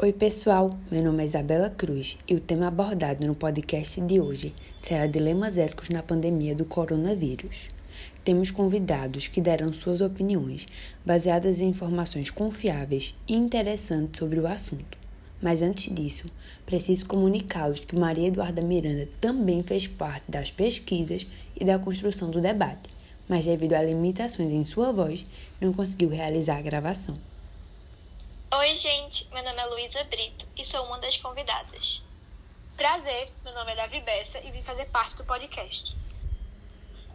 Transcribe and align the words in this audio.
Oi, 0.00 0.12
pessoal. 0.12 0.70
Meu 0.92 1.02
nome 1.02 1.24
é 1.24 1.26
Isabela 1.26 1.70
Cruz 1.70 2.16
e 2.28 2.32
o 2.32 2.38
tema 2.38 2.68
abordado 2.68 3.26
no 3.26 3.34
podcast 3.34 4.00
de 4.00 4.20
hoje 4.20 4.54
será 4.80 5.08
dilemas 5.08 5.58
éticos 5.58 5.88
na 5.88 6.04
pandemia 6.04 6.54
do 6.54 6.64
coronavírus. 6.64 7.66
Temos 8.24 8.52
convidados 8.52 9.26
que 9.26 9.40
deram 9.40 9.72
suas 9.72 10.00
opiniões 10.00 10.68
baseadas 11.04 11.60
em 11.60 11.70
informações 11.70 12.30
confiáveis 12.30 13.16
e 13.26 13.34
interessantes 13.34 14.20
sobre 14.20 14.38
o 14.38 14.46
assunto. 14.46 14.96
Mas 15.42 15.62
antes 15.62 15.92
disso, 15.92 16.28
preciso 16.64 17.04
comunicá-los 17.04 17.80
que 17.80 17.98
Maria 17.98 18.28
Eduarda 18.28 18.62
Miranda 18.62 19.08
também 19.20 19.64
fez 19.64 19.88
parte 19.88 20.30
das 20.30 20.48
pesquisas 20.48 21.26
e 21.56 21.64
da 21.64 21.76
construção 21.76 22.30
do 22.30 22.40
debate, 22.40 22.88
mas 23.28 23.44
devido 23.44 23.72
a 23.72 23.82
limitações 23.82 24.52
em 24.52 24.64
sua 24.64 24.92
voz, 24.92 25.26
não 25.60 25.72
conseguiu 25.72 26.10
realizar 26.10 26.58
a 26.58 26.62
gravação. 26.62 27.16
Oi, 28.50 28.74
gente. 28.76 29.28
Meu 29.30 29.44
nome 29.44 29.60
é 29.60 29.66
Luísa 29.66 30.02
Brito 30.04 30.48
e 30.56 30.64
sou 30.64 30.86
uma 30.86 30.98
das 30.98 31.18
convidadas. 31.18 32.02
Prazer, 32.78 33.30
meu 33.44 33.52
nome 33.52 33.72
é 33.72 33.76
Davi 33.76 34.00
Bessa 34.00 34.40
e 34.40 34.50
vim 34.50 34.62
fazer 34.62 34.86
parte 34.86 35.16
do 35.16 35.24
podcast. 35.24 35.94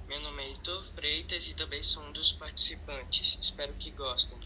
Meu 0.08 0.22
nome 0.22 0.44
é 0.44 0.48
Heitor 0.50 0.84
Freitas 0.94 1.48
e 1.48 1.56
também 1.56 1.82
sou 1.82 2.04
um 2.04 2.12
dos 2.12 2.34
participantes. 2.34 3.40
Espero 3.42 3.74
que 3.74 3.90
gostem. 3.90 4.38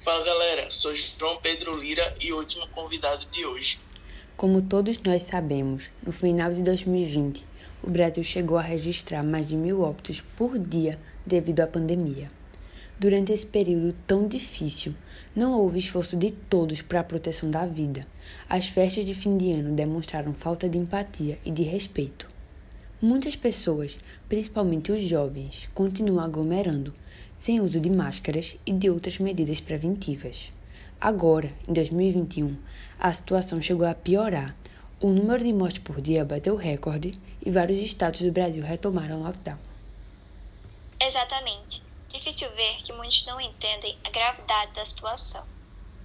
Fala 0.00 0.24
galera, 0.24 0.72
sou 0.72 0.92
João 0.92 1.36
Pedro 1.36 1.80
Lira 1.80 2.16
e 2.20 2.32
último 2.32 2.66
convidado 2.70 3.24
de 3.26 3.46
hoje. 3.46 3.80
Como 4.36 4.60
todos 4.60 4.98
nós 4.98 5.22
sabemos, 5.22 5.88
no 6.02 6.10
final 6.10 6.52
de 6.52 6.62
2020, 6.62 7.46
o 7.80 7.90
Brasil 7.90 8.24
chegou 8.24 8.58
a 8.58 8.62
registrar 8.62 9.22
mais 9.22 9.46
de 9.46 9.54
mil 9.54 9.82
óbitos 9.82 10.20
por 10.36 10.58
dia 10.58 10.98
devido 11.24 11.60
à 11.60 11.66
pandemia. 11.68 12.28
Durante 12.98 13.32
esse 13.32 13.44
período 13.44 13.92
tão 14.06 14.28
difícil, 14.28 14.94
não 15.34 15.52
houve 15.52 15.78
esforço 15.78 16.16
de 16.16 16.30
todos 16.30 16.80
para 16.80 17.00
a 17.00 17.04
proteção 17.04 17.50
da 17.50 17.66
vida. 17.66 18.06
As 18.48 18.68
festas 18.68 19.04
de 19.04 19.14
fim 19.14 19.36
de 19.36 19.50
ano 19.52 19.74
demonstraram 19.74 20.32
falta 20.32 20.68
de 20.68 20.78
empatia 20.78 21.38
e 21.44 21.50
de 21.50 21.62
respeito. 21.62 22.28
Muitas 23.02 23.34
pessoas, 23.36 23.98
principalmente 24.28 24.92
os 24.92 25.00
jovens, 25.00 25.68
continuam 25.74 26.24
aglomerando, 26.24 26.94
sem 27.38 27.60
uso 27.60 27.80
de 27.80 27.90
máscaras 27.90 28.56
e 28.64 28.72
de 28.72 28.88
outras 28.88 29.18
medidas 29.18 29.60
preventivas. 29.60 30.50
Agora, 31.00 31.52
em 31.68 31.72
2021, 31.74 32.56
a 32.98 33.12
situação 33.12 33.60
chegou 33.60 33.86
a 33.86 33.94
piorar. 33.94 34.56
O 35.00 35.10
número 35.10 35.44
de 35.44 35.52
mortes 35.52 35.78
por 35.78 36.00
dia 36.00 36.24
bateu 36.24 36.56
recorde 36.56 37.12
e 37.44 37.50
vários 37.50 37.78
estados 37.78 38.22
do 38.22 38.32
Brasil 38.32 38.62
retomaram 38.62 39.20
o 39.20 39.24
lockdown. 39.24 39.58
Exatamente. 40.98 41.83
Difícil 42.14 42.48
ver 42.52 42.80
que 42.84 42.92
muitos 42.92 43.24
não 43.24 43.40
entendem 43.40 43.98
a 44.04 44.08
gravidade 44.08 44.70
da 44.70 44.84
situação. 44.84 45.44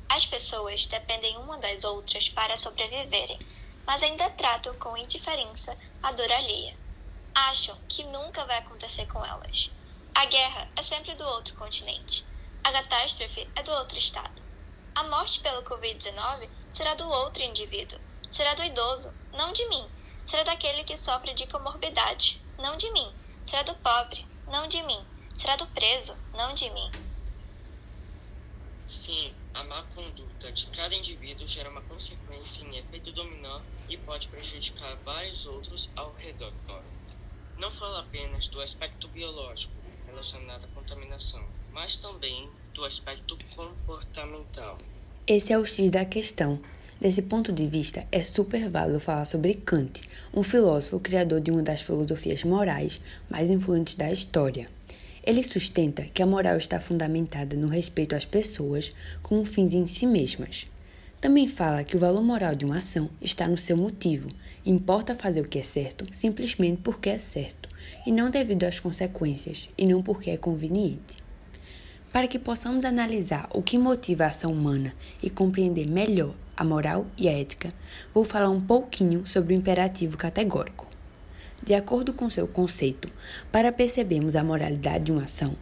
As 0.10 0.26
pessoas 0.26 0.88
dependem 0.88 1.38
uma 1.38 1.60
das 1.60 1.84
outras 1.84 2.28
para 2.28 2.58
sobreviverem, 2.58 3.38
mas 3.86 4.02
ainda 4.02 4.28
tratam 4.32 4.74
com 4.80 4.98
indiferença 4.98 5.78
a 6.02 6.12
dor 6.12 6.32
alheia. 6.32 6.76
Acham 7.36 7.78
que 7.88 8.04
nunca 8.06 8.44
vai 8.46 8.58
acontecer 8.58 9.06
com 9.06 9.24
elas. 9.24 9.70
A 10.16 10.26
guerra 10.26 10.68
é 10.76 10.82
sempre 10.82 11.14
do 11.14 11.24
outro 11.28 11.54
continente. 11.54 12.26
A 12.64 12.72
catástrofe 12.72 13.48
é 13.56 13.62
do 13.62 13.72
outro 13.72 14.00
estado. 14.00 14.42
A 14.96 15.04
morte 15.04 15.42
pelo 15.42 15.62
Covid-19 15.62 16.50
será 16.72 16.96
do 16.96 17.08
outro 17.08 17.44
indivíduo. 17.44 18.00
Será 18.32 18.56
do 18.56 18.64
idoso, 18.64 19.14
não 19.32 19.54
de 19.54 19.64
mim. 19.70 19.88
Será 20.26 20.42
daquele 20.42 20.84
que 20.84 20.98
sofre 20.98 21.36
de 21.36 21.46
comorbidade, 21.46 22.42
não 22.58 22.76
de 22.78 22.92
mim. 22.94 23.14
Será 23.46 23.62
do 23.62 23.76
pobre, 23.76 24.26
não 24.48 24.68
de 24.68 24.82
mim 24.82 25.06
será 25.40 25.56
do 25.56 25.66
preso, 25.68 26.14
não 26.34 26.54
de 26.54 26.70
mim. 26.72 26.92
Sim, 29.06 29.32
a 29.54 29.64
má 29.64 29.84
conduta 29.96 30.52
de 30.52 30.66
cada 30.68 30.94
indivíduo 30.94 31.48
gera 31.48 31.70
uma 31.70 31.82
consequência 31.84 32.62
em 32.66 32.78
efeito 32.78 33.14
dominó 33.14 33.62
e 33.88 33.96
pode 33.96 34.28
prejudicar 34.28 34.98
vários 35.06 35.46
outros 35.46 35.90
ao 35.96 36.14
redor. 36.16 36.52
Não 37.58 37.72
falo 37.72 37.98
apenas 37.98 38.50
do 38.50 38.60
aspecto 38.60 39.08
biológico 39.08 39.74
relacionado 40.08 40.66
à 40.66 40.68
contaminação, 40.76 41.44
mas 41.72 41.96
também 41.96 42.50
do 42.74 42.84
aspecto 42.84 43.38
comportamental. 43.56 44.78
Esse 45.26 45.54
é 45.54 45.58
o 45.58 45.66
X 45.66 45.90
da 45.90 46.04
questão. 46.04 46.60
Desse 47.00 47.22
ponto 47.22 47.54
de 47.54 47.66
vista, 47.66 48.06
é 48.12 48.22
super 48.22 48.70
válido 48.70 49.00
falar 49.00 49.24
sobre 49.24 49.54
Kant, 49.54 50.02
um 50.34 50.44
filósofo 50.44 51.00
criador 51.00 51.40
de 51.40 51.50
uma 51.50 51.64
das 51.64 51.82
filosofias 51.82 52.44
morais 52.44 53.02
mais 53.30 53.50
influentes 53.50 53.96
da 53.96 54.12
história. 54.12 54.79
Ele 55.24 55.44
sustenta 55.44 56.04
que 56.04 56.24
a 56.24 56.26
moral 56.26 56.58
está 56.58 56.80
fundamentada 56.80 57.56
no 57.56 57.68
respeito 57.68 58.16
às 58.16 58.26
pessoas 58.26 58.92
como 59.22 59.46
fins 59.46 59.74
em 59.74 59.86
si 59.86 60.06
mesmas. 60.06 60.68
Também 61.22 61.48
fala 61.48 61.84
que 61.84 61.98
o 61.98 62.00
valor 62.00 62.24
moral 62.24 62.56
de 62.56 62.64
uma 62.64 62.78
ação 62.78 63.10
está 63.22 63.48
no 63.48 63.58
seu 63.58 63.76
motivo. 63.76 64.30
Importa 64.66 65.16
fazer 65.16 65.42
o 65.42 65.48
que 65.48 65.60
é 65.60 65.64
certo 65.64 66.06
simplesmente 66.14 66.82
porque 66.82 67.10
é 67.10 67.18
certo, 67.18 67.68
e 68.06 68.12
não 68.12 68.30
devido 68.30 68.64
às 68.64 68.80
consequências, 68.80 69.70
e 69.78 69.86
não 69.86 70.02
porque 70.02 70.30
é 70.30 70.38
conveniente. 70.38 71.18
Para 72.12 72.28
que 72.28 72.40
possamos 72.40 72.86
analisar 72.86 73.48
o 73.54 73.62
que 73.62 73.78
motiva 73.78 74.24
a 74.24 74.28
ação 74.28 74.52
humana 74.52 74.94
e 75.22 75.30
compreender 75.30 75.90
melhor 75.90 76.34
a 76.58 76.64
moral 76.64 77.06
e 77.18 77.30
a 77.30 77.38
ética, 77.38 77.74
vou 78.14 78.24
falar 78.24 78.50
um 78.50 78.62
pouquinho 78.62 79.28
sobre 79.28 79.54
o 79.54 79.58
imperativo 79.58 80.18
categórico. 80.18 80.89
De 81.62 81.74
acordo 81.74 82.14
com 82.14 82.30
seu 82.30 82.48
conceito, 82.48 83.10
para 83.52 83.72
percebermos 83.72 84.36
a 84.36 84.44
moralidade 84.44 85.06
de 85.06 85.12
uma 85.12 85.24
ação, 85.24 85.56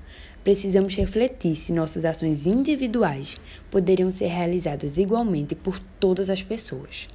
precisamos 0.44 0.96
refletir 0.96 1.56
se 1.56 1.74
nossas 1.74 2.06
ações 2.06 2.46
individuais 2.46 3.38
poderiam 3.72 4.12
ser 4.12 4.28
realizadas 4.28 4.97
igualmente 4.97 5.56
por 5.56 5.80
todas 6.00 6.30
as 6.30 6.44
pessoas. 6.44 7.08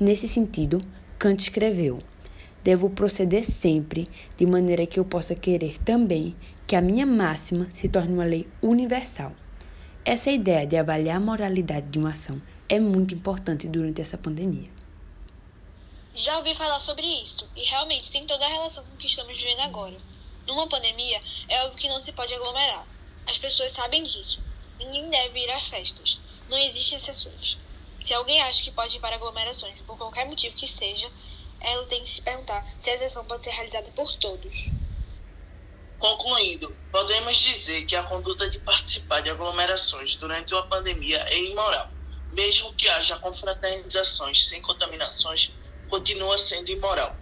Nesse 0.00 0.26
sentido, 0.26 0.80
Kant 1.18 1.42
escreveu: 1.42 1.98
Devo 2.64 2.88
proceder 2.88 3.44
sempre 3.44 4.08
de 4.36 4.46
maneira 4.46 4.86
que 4.86 4.98
eu 4.98 5.04
possa 5.04 5.34
querer 5.34 5.78
também 5.78 6.34
que 6.66 6.74
a 6.74 6.80
minha 6.80 7.04
máxima 7.04 7.68
se 7.68 7.88
torne 7.88 8.14
uma 8.14 8.24
lei 8.24 8.48
universal. 8.62 9.32
Essa 10.04 10.30
ideia 10.30 10.66
de 10.66 10.76
avaliar 10.76 11.18
a 11.18 11.20
moralidade 11.20 11.86
de 11.90 11.98
uma 11.98 12.10
ação 12.10 12.40
é 12.68 12.80
muito 12.80 13.14
importante 13.14 13.68
durante 13.68 14.00
essa 14.00 14.16
pandemia. 14.16 14.81
Já 16.14 16.36
ouvi 16.36 16.54
falar 16.54 16.78
sobre 16.78 17.06
isso, 17.06 17.48
e 17.56 17.64
realmente 17.64 18.10
tem 18.10 18.26
toda 18.26 18.44
a 18.44 18.48
relação 18.48 18.84
com 18.84 18.94
o 18.94 18.96
que 18.98 19.06
estamos 19.06 19.36
vivendo 19.36 19.60
agora. 19.60 19.98
Numa 20.46 20.68
pandemia, 20.68 21.22
é 21.48 21.62
óbvio 21.64 21.78
que 21.78 21.88
não 21.88 22.02
se 22.02 22.12
pode 22.12 22.34
aglomerar. 22.34 22.86
As 23.26 23.38
pessoas 23.38 23.72
sabem 23.72 24.02
disso. 24.02 24.40
Ninguém 24.78 25.08
deve 25.08 25.42
ir 25.42 25.50
a 25.50 25.60
festas. 25.60 26.20
Não 26.50 26.58
existem 26.58 26.98
exceções. 26.98 27.56
Se 28.02 28.12
alguém 28.12 28.42
acha 28.42 28.62
que 28.62 28.70
pode 28.70 28.96
ir 28.96 29.00
para 29.00 29.16
aglomerações 29.16 29.80
por 29.82 29.96
qualquer 29.96 30.26
motivo 30.26 30.54
que 30.54 30.66
seja, 30.66 31.10
ela 31.60 31.86
tem 31.86 32.02
que 32.02 32.10
se 32.10 32.20
perguntar 32.20 32.66
se 32.78 32.90
a 32.90 32.94
exceção 32.94 33.24
pode 33.24 33.44
ser 33.44 33.50
realizada 33.50 33.90
por 33.92 34.14
todos. 34.16 34.68
Concluindo, 35.98 36.76
podemos 36.90 37.36
dizer 37.36 37.86
que 37.86 37.96
a 37.96 38.02
conduta 38.02 38.50
de 38.50 38.58
participar 38.58 39.22
de 39.22 39.30
aglomerações 39.30 40.16
durante 40.16 40.52
uma 40.52 40.66
pandemia 40.66 41.18
é 41.28 41.38
imoral, 41.38 41.88
mesmo 42.32 42.74
que 42.74 42.88
haja 42.88 43.18
confraternizações 43.20 44.48
sem 44.48 44.60
contaminações 44.60 45.52
continua 45.92 46.38
sendo 46.38 46.70
imoral. 46.70 47.14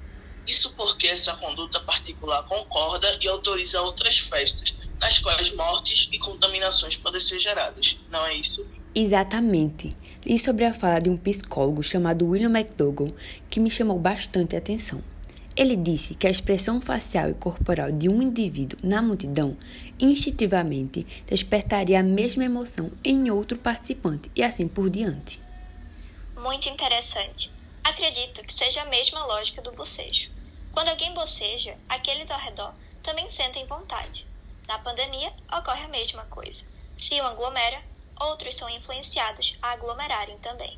Isso 0.46 0.72
porque 0.76 1.08
essa 1.08 1.34
conduta 1.38 1.80
particular 1.80 2.44
concorda 2.44 3.18
e 3.20 3.26
autoriza 3.26 3.82
outras 3.82 4.16
festas, 4.20 4.76
nas 5.00 5.18
quais 5.18 5.52
mortes 5.56 6.08
e 6.12 6.18
contaminações 6.20 6.96
podem 6.96 7.20
ser 7.20 7.40
geradas. 7.40 7.98
Não 8.08 8.24
é 8.24 8.34
isso? 8.34 8.64
Exatamente. 8.94 9.96
Li 10.24 10.38
sobre 10.38 10.64
a 10.64 10.72
fala 10.72 11.00
de 11.00 11.10
um 11.10 11.16
psicólogo 11.16 11.82
chamado 11.82 12.28
William 12.28 12.56
McDougall 12.56 13.08
que 13.50 13.58
me 13.58 13.68
chamou 13.68 13.98
bastante 13.98 14.54
atenção. 14.54 15.02
Ele 15.56 15.74
disse 15.74 16.14
que 16.14 16.28
a 16.28 16.30
expressão 16.30 16.80
facial 16.80 17.28
e 17.28 17.34
corporal 17.34 17.90
de 17.90 18.08
um 18.08 18.22
indivíduo 18.22 18.78
na 18.84 19.02
multidão 19.02 19.56
instintivamente 19.98 21.04
despertaria 21.26 21.98
a 21.98 22.04
mesma 22.04 22.44
emoção 22.44 22.92
em 23.02 23.32
outro 23.32 23.58
participante 23.58 24.30
e 24.36 24.44
assim 24.44 24.68
por 24.68 24.88
diante. 24.88 25.40
Muito 26.36 26.68
interessante. 26.68 27.59
Acredito 27.82 28.42
que 28.44 28.52
seja 28.54 28.82
a 28.82 28.86
mesma 28.86 29.24
lógica 29.24 29.62
do 29.62 29.72
bocejo. 29.72 30.30
Quando 30.72 30.88
alguém 30.88 31.14
boceja, 31.14 31.78
aqueles 31.88 32.30
ao 32.30 32.38
redor 32.38 32.72
também 33.02 33.28
sentem 33.30 33.66
vontade. 33.66 34.26
Na 34.68 34.78
pandemia, 34.78 35.34
ocorre 35.52 35.84
a 35.84 35.88
mesma 35.88 36.24
coisa. 36.26 36.64
Se 36.96 37.20
um 37.20 37.26
aglomera, 37.26 37.82
outros 38.20 38.54
são 38.54 38.68
influenciados 38.68 39.56
a 39.62 39.72
aglomerarem 39.72 40.38
também. 40.38 40.76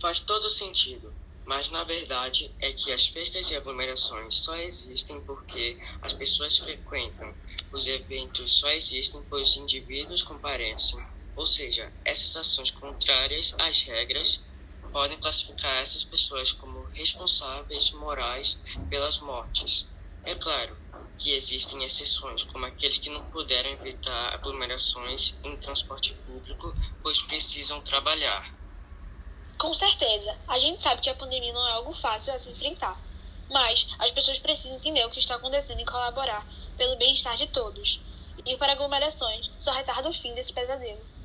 Faz 0.00 0.20
todo 0.20 0.48
sentido, 0.48 1.14
mas 1.44 1.70
na 1.70 1.84
verdade 1.84 2.54
é 2.60 2.72
que 2.72 2.92
as 2.92 3.08
festas 3.08 3.50
e 3.50 3.56
aglomerações 3.56 4.36
só 4.36 4.56
existem 4.56 5.20
porque 5.22 5.78
as 6.02 6.12
pessoas 6.12 6.58
frequentam. 6.58 7.36
Os 7.72 7.86
eventos 7.86 8.58
só 8.58 8.68
existem 8.70 9.22
pois 9.28 9.50
os 9.50 9.56
indivíduos 9.56 10.22
comparecem, 10.22 11.04
ou 11.34 11.46
seja, 11.46 11.92
essas 12.04 12.36
ações 12.36 12.70
contrárias 12.70 13.54
às 13.58 13.82
regras 13.82 14.42
podem 14.96 15.18
classificar 15.18 15.76
essas 15.76 16.04
pessoas 16.04 16.52
como 16.52 16.88
responsáveis 16.94 17.92
morais 17.92 18.58
pelas 18.88 19.18
mortes. 19.18 19.86
É 20.24 20.34
claro, 20.34 20.74
que 21.18 21.34
existem 21.34 21.84
exceções, 21.84 22.44
como 22.44 22.64
aqueles 22.64 22.96
que 22.96 23.10
não 23.10 23.22
puderam 23.30 23.72
evitar 23.72 24.32
aglomerações 24.32 25.34
em 25.44 25.54
transporte 25.58 26.14
público, 26.24 26.74
pois 27.02 27.22
precisam 27.24 27.78
trabalhar. 27.82 28.50
Com 29.58 29.74
certeza, 29.74 30.34
a 30.48 30.56
gente 30.56 30.82
sabe 30.82 31.02
que 31.02 31.10
a 31.10 31.14
pandemia 31.14 31.52
não 31.52 31.68
é 31.68 31.72
algo 31.72 31.92
fácil 31.92 32.32
a 32.32 32.38
se 32.38 32.50
enfrentar, 32.50 32.98
mas 33.50 33.86
as 33.98 34.10
pessoas 34.10 34.38
precisam 34.38 34.78
entender 34.78 35.04
o 35.04 35.10
que 35.10 35.18
está 35.18 35.34
acontecendo 35.34 35.80
e 35.82 35.84
colaborar 35.84 36.42
pelo 36.78 36.96
bem-estar 36.96 37.36
de 37.36 37.48
todos. 37.48 38.00
Ir 38.46 38.56
para 38.56 38.72
aglomerações 38.72 39.50
só 39.60 39.72
retarda 39.72 40.08
o 40.08 40.12
fim 40.14 40.32
desse 40.32 40.54
pesadelo. 40.54 41.15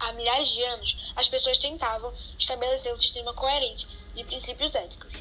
Há 0.00 0.12
milhares 0.14 0.48
de 0.48 0.62
anos, 0.64 0.96
as 1.14 1.28
pessoas 1.28 1.58
tentavam 1.58 2.10
estabelecer 2.38 2.92
um 2.94 2.98
sistema 2.98 3.34
coerente 3.34 3.86
de 4.14 4.24
princípios 4.24 4.74
éticos. 4.74 5.12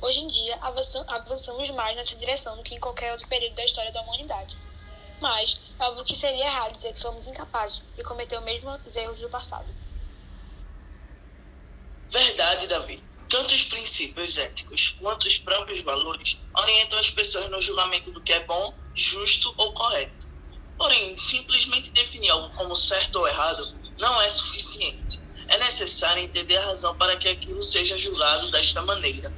Hoje 0.00 0.20
em 0.20 0.26
dia, 0.26 0.58
avançamos 0.62 1.68
mais 1.70 1.94
nessa 1.94 2.16
direção 2.16 2.56
do 2.56 2.62
que 2.62 2.74
em 2.74 2.80
qualquer 2.80 3.12
outro 3.12 3.28
período 3.28 3.54
da 3.54 3.64
história 3.64 3.92
da 3.92 4.00
humanidade. 4.00 4.56
Mas 5.20 5.60
é 5.78 5.84
óbvio 5.84 6.04
que 6.04 6.16
seria 6.16 6.46
errado 6.46 6.72
dizer 6.72 6.94
que 6.94 6.98
somos 6.98 7.26
incapazes 7.26 7.82
de 7.94 8.02
cometer 8.02 8.38
os 8.38 8.42
mesmos 8.42 8.96
erros 8.96 9.20
do 9.20 9.28
passado. 9.28 9.68
Verdade, 12.08 12.66
Davi. 12.66 13.04
Tanto 13.28 13.54
os 13.54 13.64
princípios 13.64 14.38
éticos 14.38 14.96
quanto 14.98 15.28
os 15.28 15.38
próprios 15.38 15.82
valores 15.82 16.40
orientam 16.58 16.98
as 16.98 17.10
pessoas 17.10 17.50
no 17.50 17.60
julgamento 17.60 18.10
do 18.10 18.20
que 18.22 18.32
é 18.32 18.44
bom, 18.44 18.74
justo 18.94 19.54
ou 19.58 19.72
correto. 19.74 20.26
Porém, 20.76 21.16
simplesmente 21.16 21.90
definir 21.90 22.30
algo 22.30 22.54
como 22.56 22.74
certo 22.74 23.16
ou 23.16 23.28
errado 23.28 23.81
não 23.98 24.20
é 24.20 24.28
suficiente. 24.28 25.20
É 25.48 25.58
necessário 25.58 26.22
entender 26.22 26.56
a 26.56 26.66
razão 26.66 26.96
para 26.96 27.16
que 27.16 27.28
aquilo 27.28 27.62
seja 27.62 27.98
julgado 27.98 28.50
desta 28.50 28.80
maneira 28.82 29.32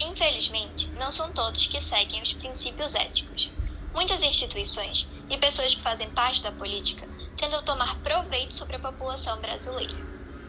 Infelizmente, 0.00 0.90
não 0.92 1.12
são 1.12 1.32
todos 1.32 1.68
que 1.68 1.80
seguem 1.80 2.20
os 2.20 2.32
princípios 2.32 2.94
éticos. 2.96 3.50
Muitas 3.94 4.24
instituições 4.24 5.10
e 5.30 5.38
pessoas 5.38 5.74
que 5.74 5.82
fazem 5.82 6.10
parte 6.10 6.42
da 6.42 6.50
política 6.50 7.06
tentam 7.36 7.62
tomar 7.62 8.00
proveito 8.00 8.54
sobre 8.54 8.74
a 8.74 8.80
população 8.80 9.38
brasileira. 9.38 9.94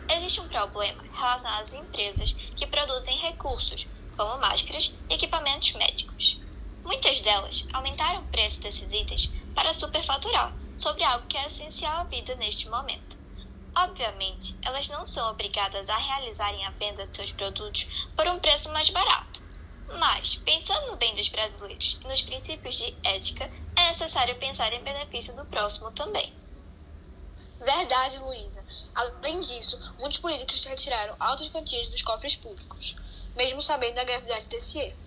Existe 0.10 0.42
um 0.42 0.48
problema 0.48 1.04
relacionado 1.14 1.62
às 1.62 1.74
empresas 1.74 2.36
que 2.56 2.66
produzem 2.66 3.20
recursos, 3.20 3.86
como 4.18 4.40
máscaras 4.40 4.96
e 5.10 5.14
equipamentos 5.14 5.74
médicos. 5.74 6.40
Muitas 6.84 7.22
delas 7.22 7.68
aumentaram 7.72 8.22
o 8.22 8.28
preço 8.28 8.60
desses 8.62 8.92
itens 8.94 9.32
para 9.54 9.74
superfaturar 9.74 10.56
sobre 10.76 11.04
algo 11.04 11.28
que 11.28 11.38
é 11.38 11.46
essencial 11.46 12.02
à 12.02 12.04
vida 12.06 12.36
neste 12.36 12.70
momento. 12.70 13.18
Obviamente, 13.78 14.58
elas 14.64 14.88
não 14.90 15.04
são 15.04 15.30
obrigadas 15.32 15.90
a 15.90 15.98
realizarem 15.98 16.66
a 16.66 16.72
venda 16.72 17.06
de 17.08 17.16
seus 17.16 17.32
produtos 17.32 18.08
por 18.16 18.28
um 18.28 18.40
preço 18.40 18.72
mais 18.72 18.90
barato 18.90 19.46
mas, 19.88 20.36
pensando 20.38 20.92
no 20.92 20.98
bem 20.98 21.14
dos 21.14 21.30
brasileiros 21.30 21.98
e 22.04 22.08
nos 22.08 22.22
princípios 22.22 22.76
de 22.76 22.98
ética, 23.04 23.50
é 23.76 23.88
necessário 23.88 24.36
pensar 24.38 24.74
em 24.74 24.84
benefício 24.84 25.36
do 25.36 25.46
próximo 25.46 25.92
também. 25.92 26.34
Verdade, 27.60 28.20
Luísa. 28.20 28.64
Além 28.94 29.40
disso, 29.40 29.80
muitos 29.98 30.20
políticos 30.20 30.64
retiraram 30.66 31.16
altas 31.20 31.50
quantias 31.50 31.88
dos 31.88 32.02
cofres 32.02 32.36
públicos, 32.36 32.96
mesmo 33.36 33.62
sabendo 33.62 33.96
da 33.96 34.04
gravidade 34.04 34.48
desse 34.48 34.80
erro. 34.80 35.06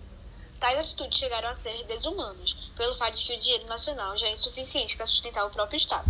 Tais 0.59 0.77
atitudes 0.77 1.17
chegaram 1.17 1.47
a 1.47 1.55
ser 1.55 1.85
desumanas, 1.85 2.53
pelo 2.75 2.93
fato 2.95 3.15
de 3.17 3.23
que 3.23 3.33
o 3.33 3.39
dinheiro 3.39 3.65
nacional 3.67 4.17
já 4.17 4.27
é 4.27 4.33
insuficiente 4.33 4.97
para 4.97 5.05
sustentar 5.05 5.45
o 5.45 5.49
próprio 5.49 5.77
Estado. 5.77 6.09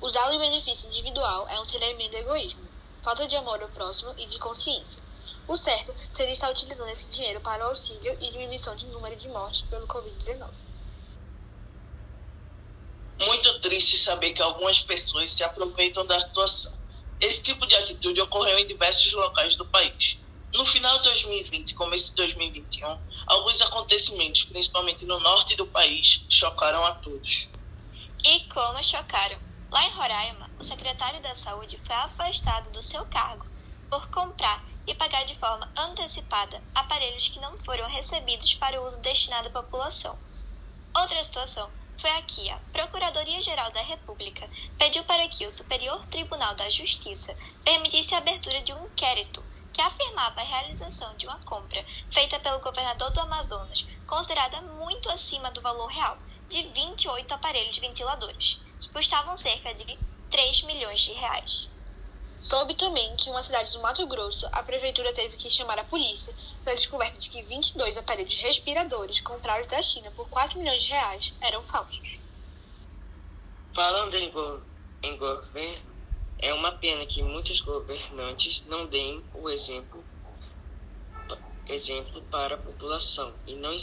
Usá-lo 0.00 0.32
em 0.32 0.38
benefício 0.40 0.88
individual 0.88 1.48
é 1.48 1.60
um 1.60 1.64
tremendo 1.64 2.14
egoísmo, 2.14 2.66
falta 3.00 3.28
de 3.28 3.36
amor 3.36 3.62
ao 3.62 3.68
próximo 3.68 4.12
e 4.18 4.26
de 4.26 4.38
consciência. 4.38 5.00
O 5.46 5.56
certo 5.56 5.94
seria 6.12 6.32
estar 6.32 6.50
utilizando 6.50 6.90
esse 6.90 7.08
dinheiro 7.10 7.40
para 7.40 7.64
o 7.64 7.68
auxílio 7.68 8.16
e 8.20 8.30
diminuição 8.30 8.74
de 8.74 8.86
número 8.86 9.14
de 9.14 9.28
mortes 9.28 9.62
pelo 9.62 9.86
Covid-19. 9.86 10.48
Muito 13.20 13.60
triste 13.60 13.98
saber 13.98 14.32
que 14.32 14.42
algumas 14.42 14.80
pessoas 14.80 15.30
se 15.30 15.44
aproveitam 15.44 16.04
da 16.06 16.18
situação. 16.18 16.72
Esse 17.20 17.42
tipo 17.42 17.66
de 17.66 17.76
atitude 17.76 18.20
ocorreu 18.20 18.58
em 18.58 18.66
diversos 18.66 19.12
locais 19.12 19.54
do 19.54 19.66
país. 19.66 20.18
No 20.52 20.64
final 20.64 20.96
de 20.98 21.04
2020 21.04 21.70
e 21.70 21.74
começo 21.74 22.10
de 22.10 22.16
2021, 22.16 22.98
alguns 23.26 23.60
acontecimentos, 23.62 24.42
principalmente 24.42 25.06
no 25.06 25.20
norte 25.20 25.54
do 25.54 25.64
país, 25.64 26.24
chocaram 26.28 26.84
a 26.86 26.92
todos. 26.96 27.48
E 28.24 28.40
como 28.48 28.82
chocaram? 28.82 29.38
Lá 29.70 29.86
em 29.86 29.90
Roraima, 29.92 30.50
o 30.58 30.64
secretário 30.64 31.22
da 31.22 31.34
Saúde 31.36 31.78
foi 31.78 31.94
afastado 31.94 32.72
do 32.72 32.82
seu 32.82 33.06
cargo 33.06 33.44
por 33.88 34.08
comprar 34.08 34.68
e 34.88 34.94
pagar 34.94 35.24
de 35.24 35.36
forma 35.36 35.70
antecipada 35.76 36.60
aparelhos 36.74 37.28
que 37.28 37.38
não 37.38 37.56
foram 37.58 37.88
recebidos 37.88 38.54
para 38.56 38.80
o 38.80 38.86
uso 38.86 38.98
destinado 38.98 39.46
à 39.48 39.52
população. 39.52 40.18
Outra 40.92 41.22
situação 41.22 41.70
foi 41.96 42.10
a 42.10 42.22
que 42.22 42.50
a 42.50 42.56
Procuradoria-Geral 42.72 43.70
da 43.70 43.82
República 43.82 44.48
pediu 44.76 45.04
para 45.04 45.28
que 45.28 45.46
o 45.46 45.52
Superior 45.52 46.00
Tribunal 46.06 46.56
da 46.56 46.68
Justiça 46.68 47.36
permitisse 47.62 48.16
a 48.16 48.18
abertura 48.18 48.60
de 48.62 48.72
um 48.72 48.86
inquérito 48.86 49.44
que 49.72 49.80
afirmava 49.80 50.40
a 50.40 50.44
realização 50.44 51.16
de 51.16 51.26
uma 51.26 51.38
compra 51.44 51.84
feita 52.10 52.38
pelo 52.40 52.60
governador 52.60 53.10
do 53.12 53.20
Amazonas, 53.20 53.86
considerada 54.06 54.60
muito 54.62 55.10
acima 55.10 55.50
do 55.50 55.60
valor 55.60 55.86
real, 55.86 56.18
de 56.48 56.62
28 56.68 57.32
aparelhos 57.32 57.78
ventiladores, 57.78 58.58
que 58.80 58.88
custavam 58.90 59.36
cerca 59.36 59.72
de 59.72 59.98
3 60.30 60.62
milhões 60.62 61.00
de 61.00 61.12
reais. 61.12 61.68
Soube 62.40 62.74
também 62.74 63.14
que 63.16 63.28
em 63.28 63.32
uma 63.32 63.42
cidade 63.42 63.70
do 63.72 63.80
Mato 63.80 64.06
Grosso, 64.06 64.48
a 64.50 64.62
prefeitura 64.62 65.12
teve 65.12 65.36
que 65.36 65.50
chamar 65.50 65.78
a 65.78 65.84
polícia 65.84 66.34
pela 66.64 66.74
descoberta 66.74 67.18
de 67.18 67.28
que 67.28 67.42
22 67.42 67.98
aparelhos 67.98 68.38
respiradores 68.38 69.20
comprados 69.20 69.66
da 69.66 69.82
China 69.82 70.10
por 70.12 70.26
4 70.30 70.58
milhões 70.58 70.82
de 70.82 70.90
reais 70.90 71.34
eram 71.38 71.62
falsos. 71.62 72.18
Falando 73.74 74.14
em, 74.14 74.30
go 74.30 74.62
em 75.02 75.16
governo, 75.18 75.89
é 76.42 76.52
uma 76.54 76.72
pena 76.72 77.06
que 77.06 77.22
muitos 77.22 77.60
governantes 77.60 78.62
não 78.66 78.86
deem 78.86 79.24
o 79.34 79.48
exemplo, 79.50 80.04
exemplo 81.68 82.22
para 82.22 82.54
a 82.54 82.58
população 82.58 83.38
e 83.46 83.54
não 83.56 83.74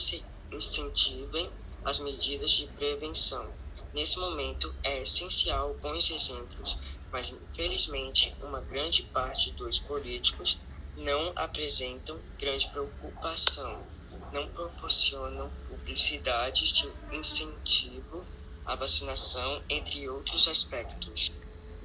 incentivem 0.52 1.52
as 1.86 2.00
medidas 2.00 2.52
de 2.52 2.68
prevenção. 2.68 3.54
Nesse 3.94 4.20
momento, 4.20 4.74
é 4.84 5.02
essencial 5.02 5.74
bons 5.82 6.12
exemplos 6.12 6.78
mas 7.12 7.32
infelizmente 7.32 8.36
uma 8.42 8.62
grande 8.62 9.04
parte 9.04 9.52
dos 9.52 9.80
políticos 9.80 10.60
não 10.96 11.32
apresentam 11.36 12.22
grande 12.40 12.68
preocupação, 12.72 13.88
não 14.34 14.48
proporcionam 14.48 15.50
publicidade 15.66 16.74
de 16.74 17.18
incentivo 17.18 18.26
à 18.66 18.76
vacinação, 18.76 19.64
entre 19.70 20.10
outros 20.10 20.48
aspectos. 20.48 21.32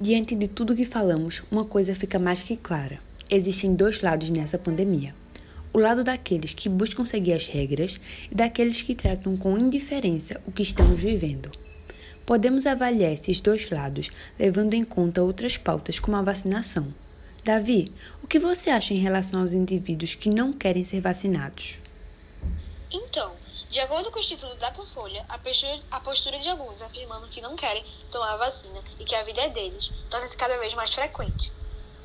Diante 0.03 0.35
de 0.35 0.49
tudo 0.49 0.75
que 0.75 0.85
falamos, 0.85 1.45
uma 1.49 1.65
coisa 1.65 1.95
fica 1.95 2.19
mais 2.19 2.43
que 2.43 2.57
clara: 2.57 2.99
existem 3.31 3.73
dois 3.73 4.01
lados 4.01 4.31
nessa 4.31 4.59
pandemia. 4.59 5.15
O 5.73 5.79
lado 5.79 6.03
daqueles 6.03 6.53
que 6.53 6.69
buscam 6.69 7.07
seguir 7.07 7.35
as 7.35 7.47
regras 7.47 8.01
e 8.29 8.35
daqueles 8.35 8.83
que 8.83 8.97
tratam 8.97 9.37
com 9.37 9.57
indiferença 9.57 10.41
o 10.45 10.51
que 10.51 10.63
estamos 10.63 11.01
vivendo. 11.01 11.53
Podemos 12.27 12.67
avaliar 12.67 13.13
esses 13.13 13.41
dois 13.41 13.71
lados 13.71 14.11
levando 14.37 14.75
em 14.75 14.85
conta 14.85 15.23
outras 15.23 15.57
pautas 15.57 16.01
como 16.01 16.17
a 16.17 16.23
vacinação. 16.23 16.93
Davi, 17.45 17.87
o 18.25 18.27
que 18.27 18.41
você 18.41 18.71
acha 18.71 18.95
em 18.95 18.99
relação 18.99 19.41
aos 19.41 19.53
indivíduos 19.53 20.17
que 20.17 20.31
não 20.31 20.53
querem 20.53 20.83
ser 20.83 21.01
vacinados? 21.01 21.79
Então, 22.93 23.35
de 23.73 23.81
acordo 23.81 24.11
com 24.11 24.19
o 24.19 24.21
Instituto 24.21 24.55
Datafolha, 24.57 25.25
a 25.31 25.39
postura, 25.39 25.83
a 25.91 25.99
postura 25.99 26.39
de 26.39 26.51
alguns 26.51 26.83
afirmando 26.83 27.27
que 27.29 27.41
não 27.41 27.57
querem 27.57 27.83
tomar 28.11 28.35
a 28.35 28.37
vacina 28.37 28.85
e 28.99 29.05
que 29.07 29.15
a 29.15 29.23
vida 29.23 29.41
é 29.41 29.49
deles 29.49 29.91
torna-se 30.11 30.37
cada 30.37 30.59
vez 30.59 30.75
mais 30.75 30.93
frequente. 30.93 31.51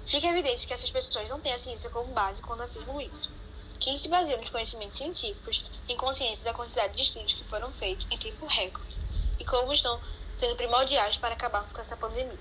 Fica 0.07 0.27
evidente 0.27 0.65
que 0.65 0.71
essas 0.71 0.89
pessoas 0.89 1.29
não 1.29 1.41
têm 1.41 1.51
a 1.51 1.57
ciência 1.57 1.89
como 1.89 2.13
base 2.13 2.41
quando 2.41 2.61
afirmam 2.61 3.01
isso. 3.01 3.29
Quem 3.81 3.97
se 3.97 4.07
baseia 4.07 4.37
nos 4.37 4.49
conhecimentos 4.49 4.97
científicos 4.97 5.65
tem 5.85 5.97
consciência 5.97 6.45
da 6.45 6.53
quantidade 6.53 6.95
de 6.95 7.01
estudos 7.01 7.33
que 7.33 7.43
foram 7.43 7.69
feitos 7.73 8.07
em 8.09 8.17
tempo 8.17 8.45
recorde 8.45 8.97
e 9.37 9.43
como 9.43 9.69
estão 9.73 9.99
sendo 10.37 10.55
primordiais 10.55 11.17
para 11.17 11.33
acabar 11.33 11.67
com 11.69 11.81
essa 11.81 11.97
pandemia. 11.97 12.39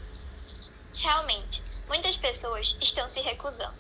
Realmente, 1.00 1.62
muitas 1.88 2.16
pessoas 2.16 2.76
estão 2.80 3.09
se 3.09 3.21
recusando. 3.23 3.75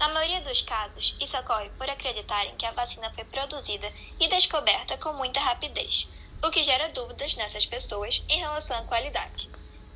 Na 0.00 0.08
maioria 0.08 0.40
dos 0.40 0.62
casos, 0.62 1.12
isso 1.20 1.38
ocorre 1.38 1.68
por 1.76 1.88
acreditarem 1.90 2.56
que 2.56 2.64
a 2.64 2.70
vacina 2.70 3.12
foi 3.12 3.22
produzida 3.22 3.86
e 4.18 4.28
descoberta 4.28 4.96
com 4.96 5.12
muita 5.12 5.38
rapidez, 5.40 6.26
o 6.42 6.50
que 6.50 6.62
gera 6.62 6.88
dúvidas 6.88 7.36
nessas 7.36 7.66
pessoas 7.66 8.22
em 8.30 8.38
relação 8.38 8.78
à 8.78 8.84
qualidade. 8.84 9.46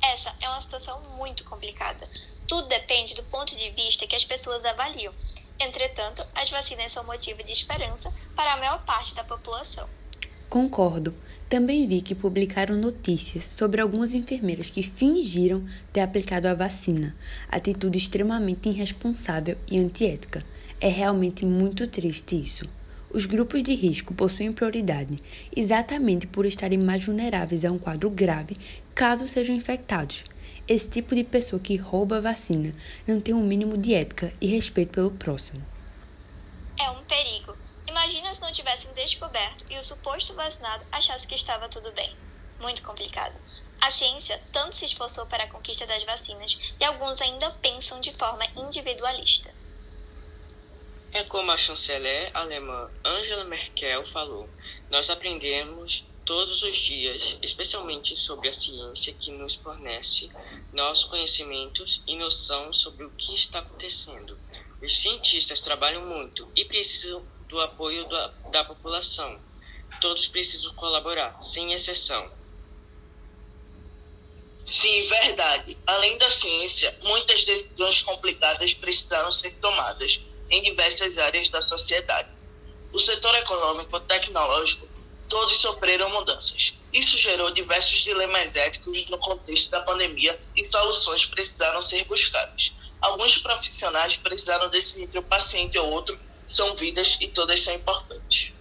Essa 0.03 0.31
é 0.41 0.47
uma 0.47 0.61
situação 0.61 1.01
muito 1.15 1.43
complicada. 1.45 2.05
Tudo 2.47 2.67
depende 2.67 3.15
do 3.15 3.23
ponto 3.23 3.55
de 3.55 3.71
vista 3.71 4.05
que 4.05 4.15
as 4.15 4.23
pessoas 4.23 4.63
avaliam. 4.63 5.11
Entretanto, 5.59 6.23
as 6.35 6.51
vacinas 6.51 6.91
são 6.91 7.03
motivo 7.05 7.43
de 7.43 7.51
esperança 7.51 8.07
para 8.35 8.53
a 8.53 8.57
maior 8.57 8.85
parte 8.85 9.15
da 9.15 9.23
população. 9.23 9.89
Concordo. 10.49 11.13
Também 11.49 11.87
vi 11.87 12.01
que 12.01 12.15
publicaram 12.15 12.75
notícias 12.75 13.43
sobre 13.55 13.79
algumas 13.79 14.13
enfermeiras 14.13 14.69
que 14.69 14.81
fingiram 14.81 15.63
ter 15.93 15.99
aplicado 15.99 16.47
a 16.47 16.53
vacina, 16.53 17.15
atitude 17.49 17.97
extremamente 17.97 18.69
irresponsável 18.69 19.57
e 19.69 19.77
antiética. 19.77 20.43
É 20.81 20.87
realmente 20.87 21.45
muito 21.45 21.87
triste 21.87 22.41
isso. 22.41 22.67
Os 23.11 23.25
grupos 23.25 23.63
de 23.63 23.73
risco 23.75 24.13
possuem 24.13 24.51
prioridade 24.51 25.15
exatamente 25.55 26.27
por 26.27 26.45
estarem 26.45 26.79
mais 26.79 27.05
vulneráveis 27.05 27.63
a 27.63 27.71
um 27.71 27.77
quadro 27.77 28.09
grave 28.09 28.57
caso 28.93 29.27
sejam 29.27 29.55
infectados. 29.55 30.23
Esse 30.67 30.89
tipo 30.89 31.15
de 31.15 31.23
pessoa 31.23 31.59
que 31.59 31.75
rouba 31.75 32.17
a 32.17 32.21
vacina 32.21 32.71
não 33.07 33.21
tem 33.21 33.33
um 33.33 33.45
mínimo 33.45 33.77
de 33.77 33.93
ética 33.93 34.33
e 34.41 34.47
respeito 34.47 34.89
pelo 34.89 35.11
próximo. 35.11 35.74
É 36.77 36.89
um 36.89 37.03
perigo. 37.05 37.57
Imagina 37.87 38.33
se 38.33 38.41
não 38.41 38.51
tivessem 38.51 38.93
descoberto 38.93 39.65
e 39.69 39.77
o 39.77 39.83
suposto 39.83 40.33
vacinado 40.33 40.85
achasse 40.91 41.25
que 41.25 41.35
estava 41.35 41.69
tudo 41.69 41.91
bem. 41.93 42.15
Muito 42.59 42.83
complicado. 42.83 43.37
A 43.81 43.89
ciência 43.89 44.39
tanto 44.51 44.75
se 44.75 44.85
esforçou 44.85 45.25
para 45.25 45.43
a 45.43 45.47
conquista 45.47 45.85
das 45.85 46.03
vacinas 46.03 46.75
e 46.79 46.83
alguns 46.83 47.21
ainda 47.21 47.49
pensam 47.61 47.99
de 47.99 48.13
forma 48.13 48.45
individualista. 48.55 49.53
É 51.13 51.23
como 51.23 51.51
a 51.51 51.57
chanceler 51.57 52.29
alemã 52.33 52.91
Angela 53.05 53.45
Merkel 53.45 54.05
falou: 54.05 54.49
nós 54.89 55.09
aprendemos 55.09 56.05
todos 56.25 56.63
os 56.63 56.75
dias, 56.75 57.37
especialmente 57.41 58.17
sobre 58.17 58.49
a 58.49 58.53
ciência 58.53 59.13
que 59.13 59.31
nos 59.31 59.55
fornece 59.55 60.29
nossos 60.73 61.05
conhecimentos 61.05 62.01
e 62.07 62.17
noção 62.17 62.73
sobre 62.73 63.05
o 63.05 63.11
que 63.11 63.33
está 63.35 63.59
acontecendo. 63.59 64.37
Os 64.85 65.01
cientistas 65.01 65.61
trabalham 65.61 66.05
muito 66.05 66.47
e 66.55 66.63
precisam 66.63 67.25
do 67.49 67.59
apoio 67.59 68.07
da, 68.07 68.27
da 68.51 68.63
população. 68.63 69.41
Todos 69.99 70.27
precisam 70.27 70.71
colaborar, 70.75 71.41
sem 71.41 71.73
exceção. 71.73 72.31
Sim, 74.63 75.07
verdade. 75.07 75.75
Além 75.87 76.19
da 76.19 76.29
ciência, 76.29 76.95
muitas 77.01 77.43
decisões 77.43 78.03
complicadas 78.03 78.75
precisaram 78.75 79.31
ser 79.31 79.55
tomadas 79.55 80.21
em 80.51 80.61
diversas 80.61 81.17
áreas 81.17 81.49
da 81.49 81.61
sociedade. 81.61 82.29
O 82.93 82.99
setor 82.99 83.33
econômico, 83.37 83.99
tecnológico, 84.01 84.87
todos 85.27 85.57
sofreram 85.57 86.11
mudanças. 86.11 86.75
Isso 86.93 87.17
gerou 87.17 87.49
diversos 87.49 88.03
dilemas 88.03 88.55
éticos 88.55 89.07
no 89.07 89.17
contexto 89.17 89.71
da 89.71 89.81
pandemia 89.81 90.39
e 90.55 90.63
soluções 90.63 91.25
precisaram 91.25 91.81
ser 91.81 92.05
buscadas. 92.05 92.73
Alguns 93.01 93.37
profissionais 93.37 94.17
precisaram 94.17 94.69
decidir 94.69 95.03
entre 95.03 95.19
um 95.19 95.23
paciente 95.23 95.77
ou 95.77 95.91
outro, 95.91 96.19
são 96.47 96.73
vidas 96.75 97.17
e 97.21 97.27
todas 97.27 97.59
são 97.59 97.73
importantes. 97.73 98.53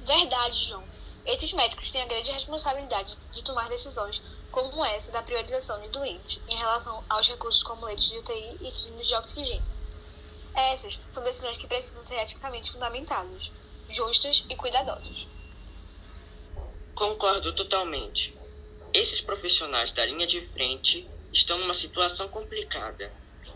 Verdade, 0.00 0.66
João. 0.66 0.84
Esses 1.24 1.52
médicos 1.52 1.90
têm 1.90 2.02
a 2.02 2.06
grande 2.06 2.32
responsabilidade 2.32 3.16
de 3.30 3.44
tomar 3.44 3.68
decisões 3.68 4.20
como 4.50 4.84
essa 4.84 5.12
da 5.12 5.22
priorização 5.22 5.80
de 5.80 5.88
doentes 5.88 6.40
em 6.48 6.56
relação 6.56 7.04
aos 7.08 7.28
recursos 7.28 7.62
como 7.62 7.86
leitos 7.86 8.08
de 8.08 8.18
UTI 8.18 8.58
e 8.60 8.70
cilindros 8.70 9.06
de 9.06 9.14
oxigênio. 9.14 9.64
Essas 10.54 11.00
são 11.08 11.22
decisões 11.22 11.56
que 11.56 11.66
precisam 11.66 12.02
ser 12.02 12.16
eticamente 12.16 12.72
fundamentadas, 12.72 13.52
justas 13.88 14.44
e 14.50 14.56
cuidadosas. 14.56 15.26
Concordo 16.94 17.54
totalmente. 17.54 18.36
Esses 18.92 19.20
profissionais 19.20 19.92
da 19.92 20.04
linha 20.04 20.26
de 20.26 20.46
frente 20.48 21.08
estão 21.32 21.56
numa 21.58 21.72
situação 21.72 22.28
complicada, 22.28 23.10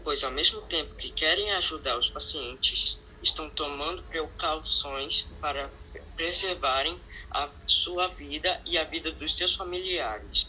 pois 0.07 0.23
ao 0.23 0.31
mesmo 0.31 0.61
tempo 0.63 0.95
que 0.95 1.11
querem 1.11 1.51
ajudar 1.55 1.99
os 1.99 2.09
pacientes, 2.09 3.01
estão 3.21 3.51
tomando 3.51 4.05
precauções 4.05 5.27
para 5.41 5.69
preservarem 6.15 6.97
a 7.29 7.49
sua 7.67 8.07
vida 8.07 8.61
e 8.65 8.79
a 8.79 8.85
vida 8.85 9.11
dos 9.11 9.37
seus 9.37 9.57
familiares. 9.57 10.47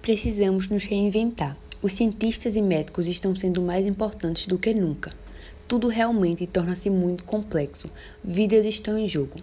Precisamos 0.00 0.68
nos 0.68 0.84
reinventar. 0.84 1.54
Os 1.82 1.92
cientistas 1.92 2.56
e 2.56 2.62
médicos 2.62 3.06
estão 3.06 3.36
sendo 3.36 3.60
mais 3.60 3.84
importantes 3.84 4.46
do 4.46 4.58
que 4.58 4.72
nunca 4.72 5.12
tudo 5.66 5.88
realmente 5.88 6.46
torna-se 6.46 6.90
muito 6.90 7.24
complexo. 7.24 7.90
Vidas 8.22 8.64
estão 8.66 8.98
em 8.98 9.08
jogo. 9.08 9.36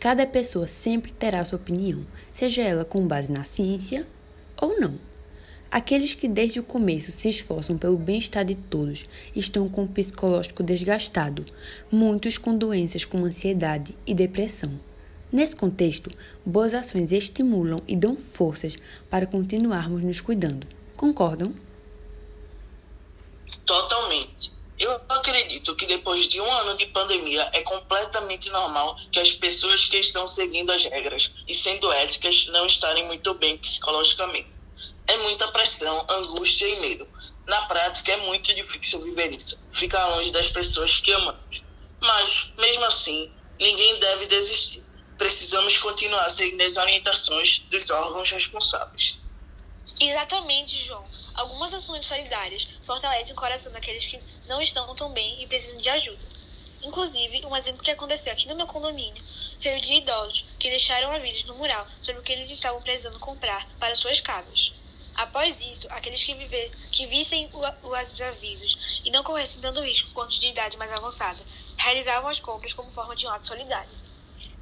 Cada 0.00 0.26
pessoa 0.26 0.66
sempre 0.66 1.12
terá 1.12 1.44
sua 1.44 1.56
opinião, 1.56 2.06
seja 2.34 2.62
ela 2.62 2.84
com 2.84 3.06
base 3.06 3.30
na 3.30 3.44
ciência 3.44 4.06
ou 4.60 4.78
não. 4.78 4.98
Aqueles 5.70 6.14
que 6.14 6.28
desde 6.28 6.60
o 6.60 6.62
começo 6.62 7.10
se 7.10 7.28
esforçam 7.28 7.76
pelo 7.76 7.96
bem-estar 7.96 8.44
de 8.44 8.54
todos 8.54 9.06
estão 9.34 9.68
com 9.68 9.84
o 9.84 9.88
psicológico 9.88 10.62
desgastado, 10.62 11.44
muitos 11.90 12.38
com 12.38 12.56
doenças 12.56 13.04
como 13.04 13.24
ansiedade 13.24 13.96
e 14.06 14.14
depressão. 14.14 14.78
Nesse 15.30 15.56
contexto, 15.56 16.10
boas 16.44 16.72
ações 16.72 17.10
estimulam 17.10 17.82
e 17.86 17.96
dão 17.96 18.16
forças 18.16 18.76
para 19.10 19.26
continuarmos 19.26 20.04
nos 20.04 20.20
cuidando. 20.20 20.66
Concordam? 20.96 21.52
Totalmente. 23.64 24.52
Eu 24.78 24.92
acredito 25.08 25.74
que 25.74 25.86
depois 25.86 26.28
de 26.28 26.40
um 26.40 26.52
ano 26.52 26.76
de 26.76 26.86
pandemia 26.86 27.42
é 27.54 27.62
completamente 27.62 28.50
normal 28.50 28.96
que 29.10 29.18
as 29.18 29.32
pessoas 29.32 29.86
que 29.86 29.96
estão 29.96 30.26
seguindo 30.26 30.70
as 30.70 30.84
regras 30.84 31.32
e 31.48 31.52
sendo 31.52 31.90
éticas 31.90 32.46
não 32.48 32.66
estarem 32.66 33.06
muito 33.06 33.34
bem 33.34 33.58
psicologicamente. 33.58 34.65
É 35.08 35.16
muita 35.18 35.48
pressão, 35.48 36.04
angústia 36.08 36.66
e 36.66 36.80
medo. 36.80 37.08
Na 37.46 37.62
prática 37.66 38.12
é 38.12 38.16
muito 38.18 38.52
difícil 38.54 39.00
viver 39.02 39.32
isso, 39.32 39.58
ficar 39.70 40.04
longe 40.06 40.32
das 40.32 40.50
pessoas 40.50 41.00
que 41.00 41.12
amamos. 41.12 41.62
Mas, 42.00 42.52
mesmo 42.58 42.84
assim, 42.84 43.32
ninguém 43.58 43.98
deve 44.00 44.26
desistir. 44.26 44.84
Precisamos 45.16 45.78
continuar 45.78 46.28
seguindo 46.28 46.60
as 46.62 46.76
orientações 46.76 47.60
dos 47.70 47.88
órgãos 47.90 48.30
responsáveis. 48.30 49.18
Exatamente, 49.98 50.84
João. 50.84 51.04
Algumas 51.34 51.72
ações 51.72 52.06
solidárias 52.06 52.68
fortalecem 52.84 53.32
o 53.32 53.36
coração 53.36 53.72
daqueles 53.72 54.06
que 54.06 54.18
não 54.46 54.60
estão 54.60 54.94
tão 54.94 55.12
bem 55.12 55.42
e 55.42 55.46
precisam 55.46 55.80
de 55.80 55.88
ajuda. 55.88 56.36
Inclusive, 56.82 57.46
um 57.46 57.56
exemplo 57.56 57.82
que 57.82 57.90
aconteceu 57.90 58.32
aqui 58.32 58.46
no 58.46 58.54
meu 58.54 58.66
condomínio 58.66 59.22
foi 59.60 59.76
o 59.76 59.80
de 59.80 59.94
idosos 59.94 60.44
que 60.58 60.68
deixaram 60.68 61.10
avisos 61.10 61.44
no 61.44 61.54
mural 61.54 61.86
sobre 62.02 62.20
o 62.20 62.22
que 62.22 62.32
eles 62.32 62.50
estavam 62.50 62.82
precisando 62.82 63.18
comprar 63.18 63.66
para 63.78 63.94
suas 63.94 64.20
casas. 64.20 64.72
Após 65.16 65.58
isso, 65.60 65.86
aqueles 65.90 66.22
que, 66.22 66.34
viver, 66.34 66.70
que 66.90 67.06
vissem 67.06 67.50
os 67.82 68.20
avisos 68.20 69.00
e 69.04 69.10
não 69.10 69.22
corressem 69.22 69.62
dando 69.62 69.82
risco 69.82 70.12
quanto 70.12 70.38
de 70.38 70.48
idade 70.48 70.76
mais 70.76 70.92
avançada, 70.92 71.42
realizavam 71.78 72.28
as 72.28 72.38
compras 72.38 72.74
como 72.74 72.92
forma 72.92 73.16
de 73.16 73.26
um 73.26 73.30
ato 73.30 73.48
solidário. 73.48 73.90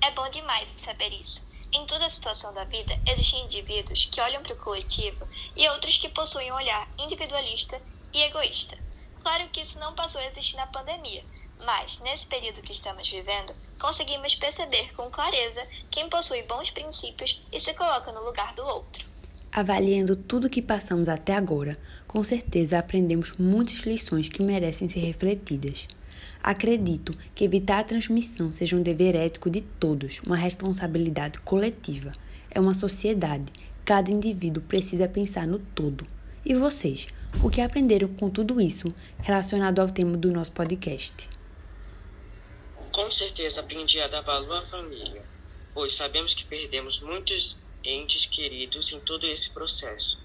É 0.01 0.13
bom 0.13 0.29
demais 0.29 0.73
saber 0.77 1.13
isso. 1.13 1.45
Em 1.73 1.85
toda 1.87 2.07
a 2.07 2.11
situação 2.11 2.55
da 2.55 2.63
vida, 2.65 2.97
existem 3.09 3.43
indivíduos 3.43 4.07
que 4.07 4.21
olham 4.21 4.43
para 4.45 4.53
o 4.53 4.59
coletivo 4.59 5.27
e 5.57 5.69
outros 5.71 5.99
que 5.99 6.09
possuem 6.09 6.53
um 6.53 6.55
olhar 6.55 6.89
individualista 7.01 7.83
e 8.13 8.23
egoísta. 8.23 8.79
Claro 9.25 9.49
que 9.49 9.61
isso 9.61 9.81
não 9.81 9.95
passou 9.95 10.21
a 10.21 10.27
existir 10.27 10.57
na 10.57 10.67
pandemia, 10.69 11.25
mas 11.61 11.99
nesse 12.01 12.27
período 12.29 12.63
que 12.63 12.73
estamos 12.73 13.09
vivendo, 13.09 13.53
conseguimos 13.81 14.37
perceber 14.37 14.93
com 14.93 15.11
clareza 15.11 15.67
quem 15.91 16.09
possui 16.09 16.43
bons 16.43 16.71
princípios 16.71 17.43
e 17.51 17.59
se 17.59 17.75
coloca 17.75 18.13
no 18.13 18.23
lugar 18.23 18.55
do 18.55 18.65
outro. 18.65 19.14
Avaliando 19.57 20.17
tudo 20.17 20.49
o 20.49 20.51
que 20.51 20.61
passamos 20.61 21.09
até 21.09 21.33
agora, 21.33 21.79
com 22.09 22.25
certeza 22.25 22.77
aprendemos 22.77 23.35
muitas 23.39 23.83
lições 23.83 24.29
que 24.29 24.43
merecem 24.43 24.89
ser 24.89 24.99
refletidas. 24.99 25.87
Acredito 26.43 27.17
que 27.37 27.45
evitar 27.45 27.79
a 27.79 27.85
transmissão 27.85 28.53
seja 28.53 28.75
um 28.75 28.83
dever 28.83 29.15
ético 29.15 29.49
de 29.49 29.61
todos, 29.61 30.21
uma 30.27 30.35
responsabilidade 30.35 31.39
coletiva. 31.39 32.11
É 32.51 32.59
uma 32.59 32.75
sociedade. 32.75 33.45
Cada 33.85 34.11
indivíduo 34.11 34.61
precisa 34.61 35.07
pensar 35.07 35.47
no 35.47 35.61
todo. 35.61 36.05
E 36.45 36.53
vocês, 36.53 37.07
o 37.41 37.49
que 37.49 37.61
aprenderam 37.61 38.09
com 38.09 38.29
tudo 38.29 38.61
isso 38.61 38.93
relacionado 39.21 39.79
ao 39.79 39.89
tema 39.89 40.17
do 40.17 40.33
nosso 40.33 40.51
podcast? 40.51 41.31
Com 42.91 43.09
certeza 43.09 43.61
aprendi 43.61 44.01
a 44.01 44.09
dar 44.09 44.23
valor 44.23 44.65
à 44.65 44.67
família, 44.67 45.23
pois 45.73 45.95
sabemos 45.95 46.35
que 46.35 46.45
perdemos 46.45 46.99
muitos 47.01 47.57
entes 47.85 48.27
queridos 48.27 48.93
em 48.93 49.01
todo 49.01 49.27
esse 49.27 49.51
processo. 49.51 50.19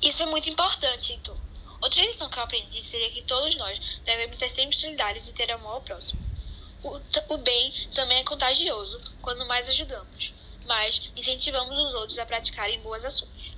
Isso 0.00 0.22
é 0.22 0.26
muito 0.26 0.48
importante, 0.48 1.12
Heitor. 1.12 1.36
Outra 1.80 2.02
lição 2.02 2.28
que 2.28 2.38
eu 2.38 2.42
aprendi 2.42 2.82
seria 2.82 3.10
que 3.10 3.22
todos 3.22 3.54
nós 3.56 3.78
devemos 4.04 4.38
ser 4.38 4.48
sempre 4.48 4.76
solidários 4.76 5.26
e 5.28 5.32
ter 5.32 5.50
amor 5.50 5.74
ao 5.74 5.80
próximo. 5.80 6.20
O, 6.82 7.00
o 7.34 7.38
bem 7.38 7.72
também 7.94 8.18
é 8.18 8.24
contagioso 8.24 8.98
quando 9.20 9.46
mais 9.46 9.68
ajudamos, 9.68 10.32
mas 10.66 11.10
incentivamos 11.16 11.76
os 11.78 11.94
outros 11.94 12.18
a 12.18 12.26
praticarem 12.26 12.80
boas 12.80 13.04
ações. 13.04 13.52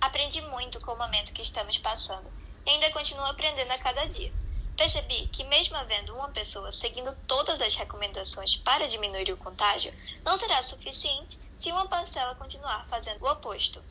Aprendi 0.00 0.40
muito 0.42 0.80
com 0.80 0.92
o 0.92 0.98
momento 0.98 1.32
que 1.32 1.42
estamos 1.42 1.78
passando 1.78 2.30
e 2.66 2.70
ainda 2.70 2.90
continuo 2.90 3.24
aprendendo 3.24 3.70
a 3.72 3.78
cada 3.78 4.06
dia. 4.06 4.32
Percebi 4.80 5.26
que, 5.26 5.44
mesmo 5.44 5.76
havendo 5.76 6.14
uma 6.14 6.30
pessoa 6.30 6.72
seguindo 6.72 7.14
todas 7.26 7.60
as 7.60 7.74
recomendações 7.74 8.56
para 8.56 8.88
diminuir 8.88 9.30
o 9.30 9.36
contágio, 9.36 9.92
não 10.24 10.38
será 10.38 10.62
suficiente 10.62 11.38
se 11.52 11.70
uma 11.70 11.86
parcela 11.86 12.34
continuar 12.36 12.88
fazendo 12.88 13.22
o 13.22 13.30
oposto 13.30 13.84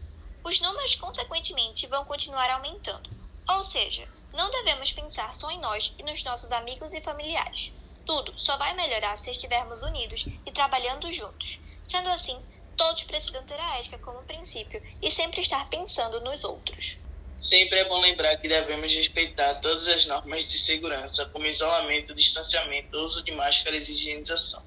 os 0.43 0.59
números, 0.61 0.95
consequentemente, 0.95 1.85
vão 1.85 2.05
continuar 2.05 2.49
aumentando. 2.49 3.07
Ou 3.49 3.61
seja, 3.61 4.07
não 4.33 4.49
devemos 4.49 4.91
pensar 4.91 5.31
só 5.31 5.51
em 5.51 5.59
nós 5.59 5.93
e 5.99 6.01
nos 6.01 6.23
nossos 6.23 6.51
amigos 6.51 6.91
e 6.93 7.01
familiares. 7.03 7.71
Tudo 8.03 8.35
só 8.35 8.57
vai 8.57 8.73
melhorar 8.73 9.15
se 9.15 9.29
estivermos 9.29 9.83
unidos 9.83 10.25
e 10.43 10.51
trabalhando 10.51 11.11
juntos. 11.11 11.59
Sendo 11.83 12.09
assim, 12.09 12.43
todos 12.75 13.03
precisam 13.03 13.43
ter 13.43 13.59
a 13.59 13.77
ética 13.77 13.99
como 13.99 14.23
princípio 14.23 14.81
e 14.99 15.11
sempre 15.11 15.41
estar 15.41 15.69
pensando 15.69 16.19
nos 16.21 16.43
outros. 16.43 16.97
Sempre 17.39 17.79
é 17.79 17.85
bom 17.85 18.01
lembrar 18.01 18.35
que 18.35 18.49
devemos 18.49 18.93
respeitar 18.93 19.55
todas 19.61 19.87
as 19.87 20.05
normas 20.05 20.43
de 20.43 20.57
segurança, 20.57 21.25
como 21.27 21.45
isolamento, 21.45 22.13
distanciamento, 22.13 22.97
uso 22.97 23.23
de 23.23 23.31
máscaras 23.31 23.87
e 23.87 23.93
higienização. 23.93 24.61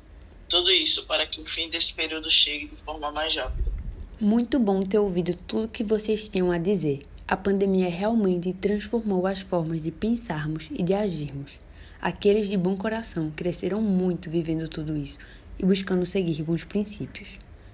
Tudo 0.49 0.71
isso 0.71 1.07
para 1.07 1.27
que 1.27 1.39
o 1.39 1.45
fim 1.45 1.69
desse 1.69 1.93
período 1.93 2.31
chegue 2.31 2.69
de 2.69 2.77
forma 2.77 3.13
mais 3.13 3.37
rápida. 3.37 3.71
Muito 4.19 4.59
bom 4.59 4.81
ter 4.81 4.99
ouvido 4.99 5.35
tudo 5.35 5.69
que 5.69 5.85
vocês 5.85 6.31
tinham 6.31 6.51
a 6.51 6.57
dizer. 6.57 7.07
A 7.29 7.37
pandemia 7.37 7.91
realmente 7.91 8.55
transformou 8.55 9.27
as 9.27 9.41
formas 9.41 9.83
de 9.83 9.91
pensarmos 9.91 10.69
e 10.71 10.83
de 10.83 10.95
agirmos. 10.95 11.53
Aqueles 12.01 12.49
de 12.49 12.57
bom 12.57 12.75
coração 12.75 13.31
cresceram 13.37 13.83
muito 13.83 14.31
vivendo 14.31 14.67
tudo 14.67 14.97
isso 14.97 15.19
e 15.59 15.67
buscando 15.67 16.07
seguir 16.07 16.43
bons 16.43 16.65
princípios. 16.65 17.29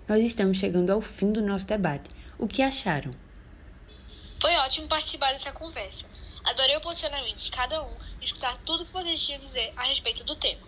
Nós 0.09 0.25
estamos 0.25 0.59
chegando 0.59 0.90
ao 0.90 1.00
fim 1.00 1.31
do 1.31 1.40
nosso 1.40 1.69
debate. 1.69 2.11
O 2.37 2.49
que 2.49 2.62
acharam? 2.62 3.12
Foi 4.40 4.54
ótimo 4.57 4.88
participar 4.88 5.33
dessa 5.33 5.52
conversa. 5.52 6.07
Adorei 6.45 6.76
o 6.76 6.80
posicionamento 6.80 7.37
de 7.37 7.50
cada 7.50 7.83
um 7.83 7.97
e 8.21 8.25
escutar 8.25 8.57
tudo 8.59 8.87
que 8.87 8.92
vocês 8.92 9.21
tinham 9.21 9.40
a 9.40 9.45
dizer 9.45 9.73
a 9.76 9.85
respeito 9.85 10.25
do 10.25 10.37
tema. 10.37 10.64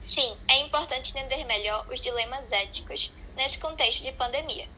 Sim, 0.00 0.36
é 0.48 0.58
importante 0.58 1.10
entender 1.10 1.44
melhor 1.44 1.86
os 1.90 2.00
dilemas 2.00 2.52
éticos 2.52 3.12
nesse 3.36 3.58
contexto 3.58 4.02
de 4.02 4.12
pandemia. 4.12 4.68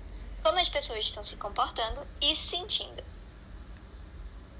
Como 0.42 0.59
as 0.59 0.68
pessoas 0.68 1.06
estão 1.06 1.23
se 1.23 1.37
comportando 1.37 2.06
e 2.21 2.35
se 2.35 2.56
sentindo. 2.56 3.02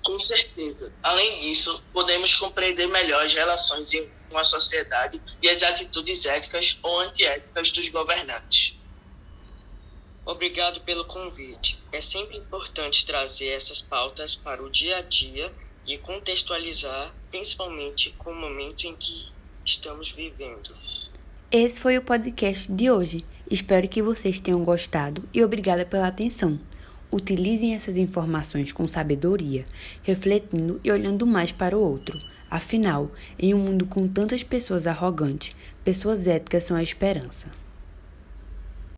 Com 0.02 0.18
certeza. 0.18 0.92
Além 1.02 1.40
disso, 1.40 1.82
podemos 1.92 2.34
compreender 2.37 2.87
melhor 2.88 3.25
as 3.25 3.32
relações 3.32 3.92
em 3.92 4.11
uma 4.30 4.44
sociedade 4.44 5.20
e 5.40 5.49
as 5.49 5.62
atitudes 5.62 6.26
éticas 6.26 6.78
ou 6.82 7.00
antiéticas 7.00 7.70
dos 7.70 7.88
governantes. 7.88 8.76
Obrigado 10.26 10.80
pelo 10.80 11.04
convite. 11.04 11.78
É 11.92 12.00
sempre 12.00 12.38
importante 12.38 13.04
trazer 13.04 13.48
essas 13.48 13.82
pautas 13.82 14.34
para 14.34 14.62
o 14.62 14.70
dia 14.70 14.98
a 14.98 15.02
dia 15.02 15.52
e 15.86 15.98
contextualizar, 15.98 17.14
principalmente 17.30 18.10
com 18.16 18.30
o 18.30 18.34
momento 18.34 18.86
em 18.86 18.96
que 18.96 19.28
estamos 19.64 20.10
vivendo. 20.10 20.74
Esse 21.50 21.78
foi 21.78 21.98
o 21.98 22.02
podcast 22.02 22.72
de 22.72 22.90
hoje. 22.90 23.24
Espero 23.50 23.86
que 23.86 24.02
vocês 24.02 24.40
tenham 24.40 24.64
gostado 24.64 25.28
e 25.32 25.44
obrigada 25.44 25.84
pela 25.84 26.08
atenção. 26.08 26.58
Utilizem 27.12 27.74
essas 27.74 27.98
informações 27.98 28.72
com 28.72 28.88
sabedoria, 28.88 29.64
refletindo 30.02 30.80
e 30.82 30.90
olhando 30.90 31.26
mais 31.26 31.52
para 31.52 31.76
o 31.76 31.80
outro. 31.80 32.18
Afinal, 32.50 33.10
em 33.38 33.52
um 33.52 33.58
mundo 33.58 33.86
com 33.86 34.08
tantas 34.08 34.42
pessoas 34.42 34.86
arrogantes, 34.86 35.54
pessoas 35.84 36.26
éticas 36.26 36.64
são 36.64 36.76
a 36.76 36.82
esperança. 36.82 37.52